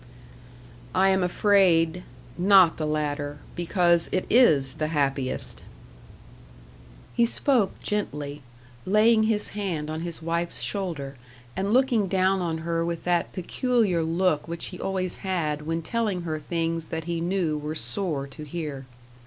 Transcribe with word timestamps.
"I 0.95 1.09
am 1.09 1.21
afraid, 1.21 2.01
NOT 2.35 2.77
the 2.77 2.87
latter, 2.87 3.37
because 3.55 4.09
it 4.11 4.25
IS 4.31 4.73
the 4.73 4.87
happiest." 4.87 5.61
He 7.13 7.27
spoke 7.27 7.79
gently, 7.83 8.41
laying 8.83 9.25
his 9.29 9.49
hand 9.49 9.91
on 9.91 10.01
his 10.01 10.19
wife's 10.19 10.63
shoulder, 10.63 11.15
and 11.55 11.71
looking 11.71 12.07
down 12.07 12.41
on 12.41 12.57
her 12.65 12.83
with 12.83 13.03
that 13.03 13.31
peculiar 13.31 14.01
look 14.01 14.47
which 14.47 14.65
he 14.73 14.79
always 14.79 15.17
had 15.17 15.67
when 15.67 15.83
telling 15.83 16.23
her 16.23 16.39
things 16.39 16.85
that 16.85 17.03
he 17.03 17.21
knew 17.21 17.55
were 17.59 17.75
sore 17.75 18.25
to 18.25 18.43
hear. 18.43 18.87